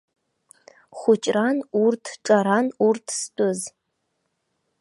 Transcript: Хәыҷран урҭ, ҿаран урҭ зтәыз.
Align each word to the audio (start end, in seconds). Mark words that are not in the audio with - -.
Хәыҷран 0.97 1.57
урҭ, 1.83 2.03
ҿаран 2.25 2.67
урҭ 2.87 3.05
зтәыз. 3.19 3.61